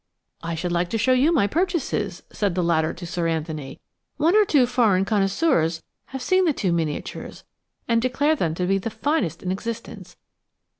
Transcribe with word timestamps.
"I 0.41 0.55
should 0.55 0.71
like 0.71 0.89
to 0.89 0.97
show 0.97 1.11
you 1.13 1.31
my 1.31 1.45
purchases," 1.45 2.23
said 2.31 2.55
the 2.55 2.63
latter 2.63 2.91
to 2.91 3.05
Sir 3.05 3.27
Anthony. 3.27 3.79
"One 4.17 4.35
or 4.35 4.45
two 4.45 4.65
foreign 4.65 5.05
connoisseurs 5.05 5.83
have 6.05 6.23
seen 6.23 6.45
the 6.45 6.53
two 6.53 6.73
miniatures 6.73 7.43
and 7.87 8.01
declare 8.01 8.35
them 8.35 8.55
to 8.55 8.65
be 8.65 8.79
the 8.79 8.89
finest 8.89 9.43
in 9.43 9.51
existence. 9.51 10.17